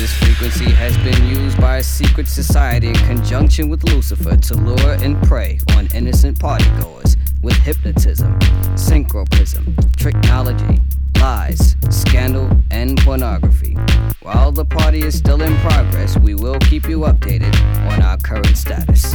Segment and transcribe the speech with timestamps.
[0.00, 4.94] This frequency has been used by a secret society in conjunction with Lucifer to lure
[4.94, 8.38] and prey on innocent partygoers with hypnotism,
[8.76, 10.80] synchroprism, tricknology,
[11.20, 13.74] lies, scandal, and pornography.
[14.22, 17.54] While the party is still in progress, we will keep you updated
[17.90, 19.14] on our current status.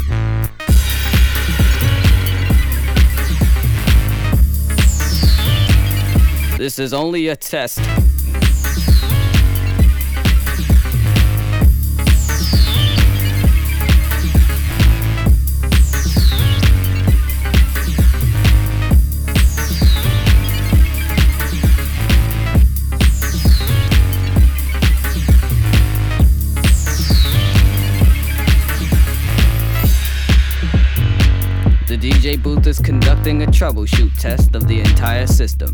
[6.61, 7.77] This is only a test.
[31.87, 35.73] The DJ booth is conducting a troubleshoot test of the entire system.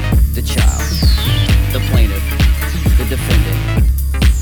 [0.33, 0.81] the child,
[1.73, 2.23] the plaintiff,
[2.97, 3.85] the defendant,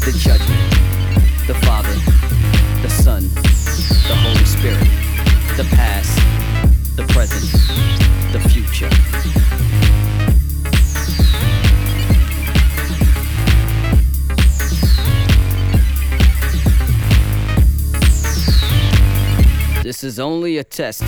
[0.05, 0.61] the judgment,
[1.47, 1.93] the Father,
[2.83, 3.23] the Son,
[4.07, 4.87] the Holy Spirit,
[5.57, 6.15] the past,
[6.95, 7.41] the present,
[8.31, 8.89] the future.
[19.81, 21.03] This is only a test.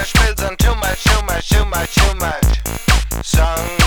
[0.00, 3.22] much pills too much, too much, too much, too much.
[3.22, 3.79] Song.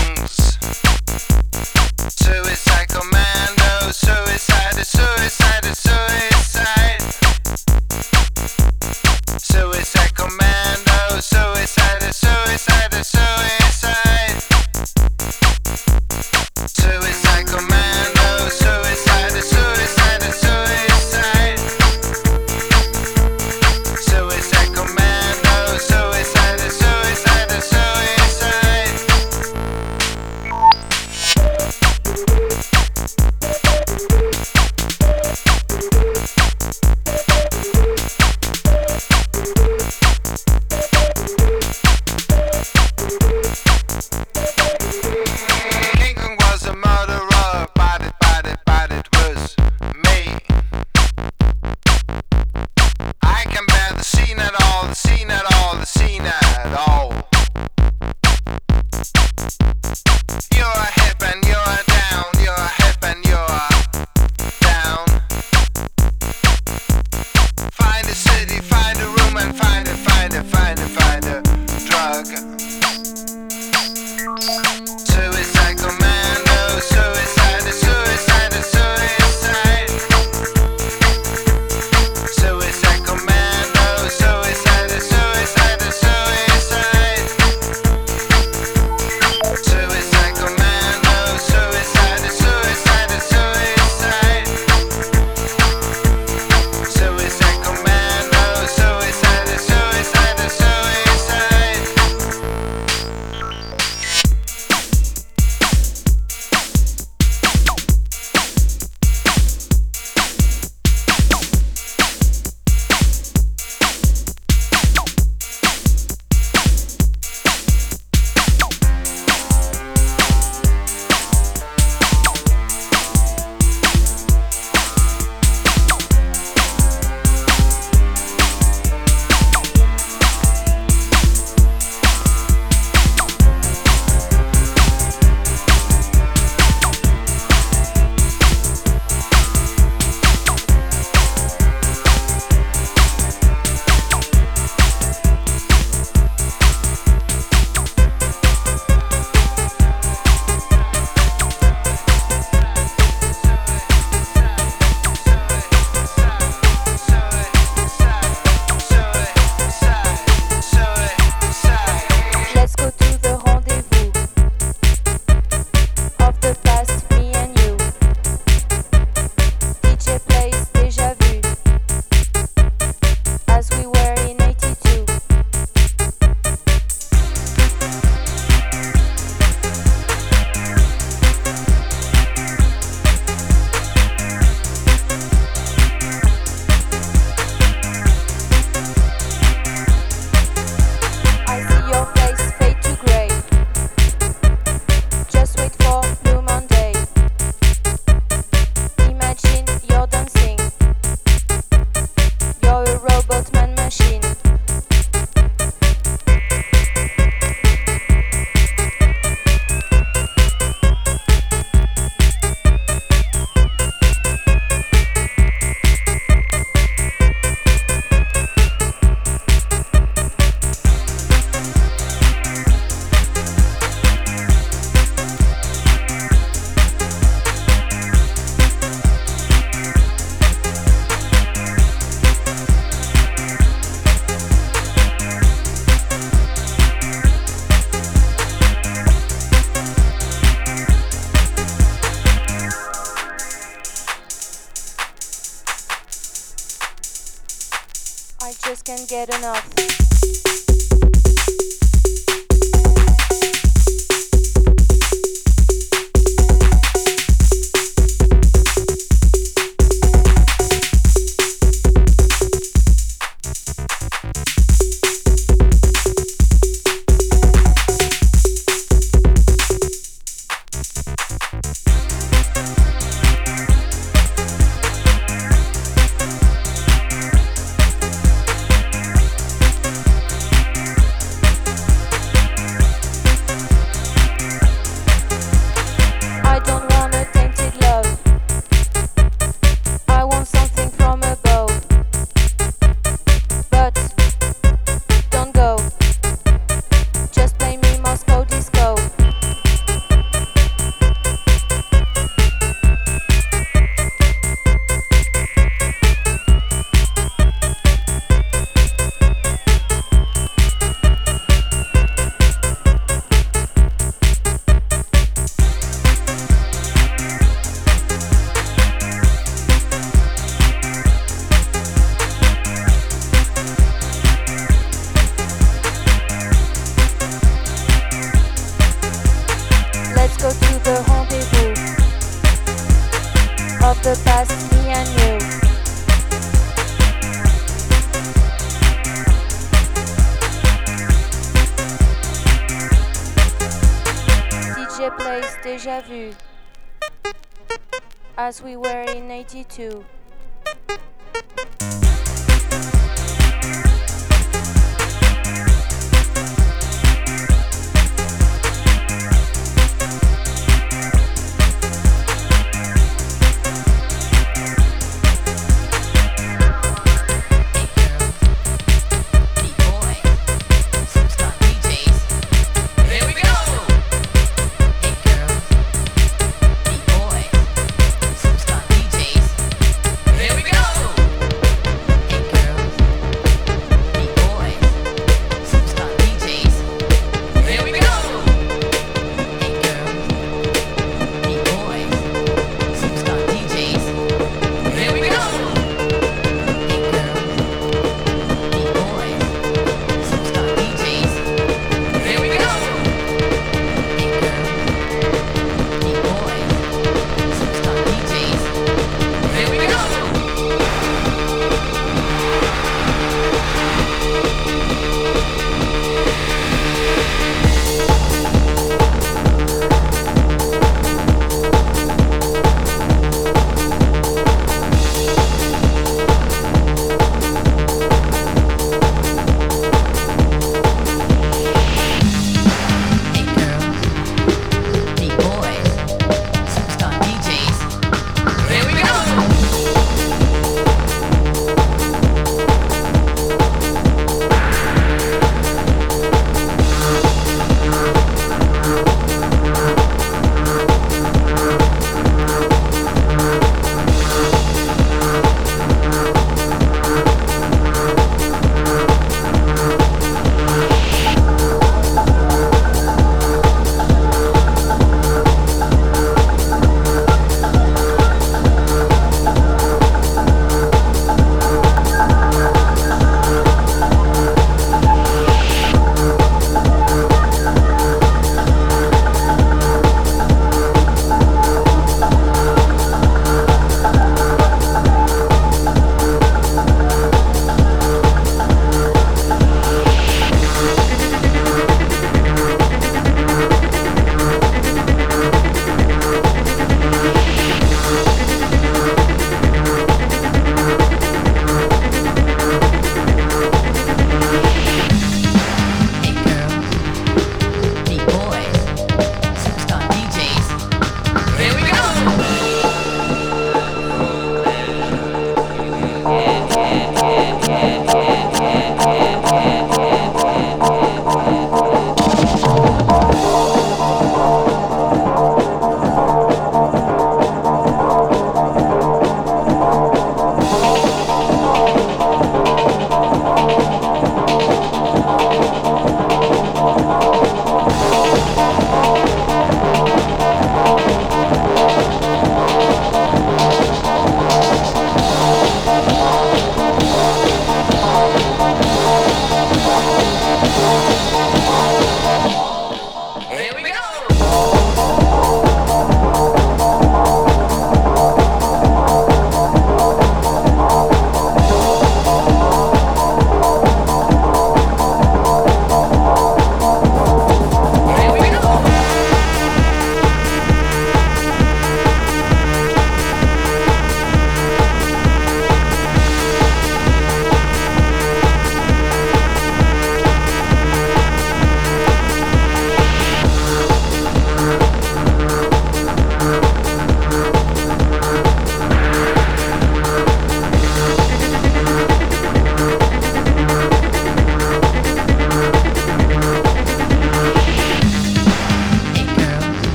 [349.54, 350.04] 82.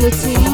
[0.00, 0.49] reality.